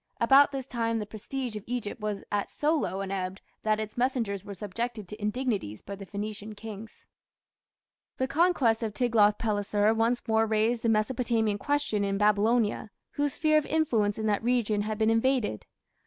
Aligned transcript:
About 0.19 0.51
this 0.51 0.65
time 0.65 0.97
the 0.97 1.05
prestige 1.05 1.55
of 1.55 1.63
Egypt 1.67 2.01
was 2.01 2.23
at 2.31 2.49
so 2.49 2.73
low 2.75 3.01
an 3.01 3.11
ebb 3.11 3.37
that 3.61 3.79
its 3.79 3.95
messengers 3.95 4.43
were 4.43 4.55
subjected 4.55 5.07
to 5.07 5.21
indignities 5.21 5.83
by 5.83 5.95
the 5.95 6.07
Phoenician 6.07 6.55
kings. 6.55 7.05
The 8.17 8.27
conquests 8.27 8.81
of 8.81 8.95
Tiglath 8.95 9.37
pileser 9.37 9.93
once 9.93 10.27
more 10.27 10.47
raised 10.47 10.81
the 10.81 10.89
Mesopotamian 10.89 11.59
question 11.59 12.03
in 12.03 12.17
Babylonia, 12.17 12.89
whose 13.11 13.33
sphere 13.35 13.59
of 13.59 13.65
influence 13.67 14.17
in 14.17 14.25
that 14.25 14.41
region 14.41 14.81
had 14.81 14.97
been 14.97 15.11
invaded. 15.11 15.67